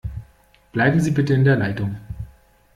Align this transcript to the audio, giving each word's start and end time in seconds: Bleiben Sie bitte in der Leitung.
Bleiben 0.71 0.99
Sie 0.99 1.11
bitte 1.11 1.35
in 1.35 1.43
der 1.43 1.57
Leitung. 1.57 1.95